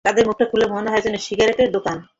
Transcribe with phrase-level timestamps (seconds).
[0.05, 1.97] তাদের মুখটা খুললে মনে হয় যেন সিগারেটের দোকান!